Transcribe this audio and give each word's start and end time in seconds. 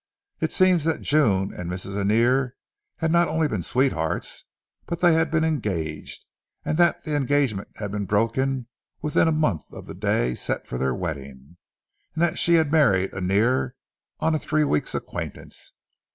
It 0.39 0.51
seems 0.51 0.83
that 0.85 1.01
June 1.01 1.53
and 1.53 1.69
Mrs. 1.69 1.95
Annear 1.95 2.55
had 2.97 3.11
not 3.11 3.27
only 3.27 3.47
been 3.47 3.61
sweethearts, 3.61 4.45
but 4.87 4.99
that 4.99 5.07
they 5.07 5.13
had 5.13 5.29
been 5.29 5.43
engaged, 5.43 6.25
and 6.65 6.75
that 6.79 7.03
the 7.03 7.15
engagement 7.15 7.67
had 7.75 7.91
been 7.91 8.05
broken 8.05 8.65
within 9.03 9.27
a 9.27 9.31
month 9.31 9.71
of 9.71 9.85
the 9.85 9.93
day 9.93 10.33
set 10.33 10.65
for 10.65 10.79
their 10.79 10.95
wedding, 10.95 11.57
and 12.15 12.23
that 12.23 12.39
she 12.39 12.55
had 12.55 12.71
married 12.71 13.13
Annear 13.13 13.75
on 14.19 14.33
a 14.33 14.39
three 14.39 14.63
weeks' 14.63 14.95
acquaintance. 14.95 15.73